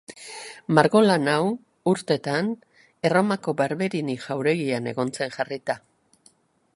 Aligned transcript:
Margolan 0.77 1.27
hau 1.33 1.41
urtetan 1.91 2.49
Erromako 3.09 3.55
Barberini 3.61 4.17
jauregian 4.27 4.93
egon 4.93 5.15
zen 5.19 5.37
jarrita. 5.39 5.81